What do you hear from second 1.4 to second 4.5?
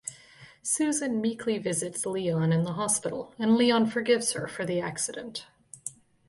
visits Leon in the hospital and Leon forgives her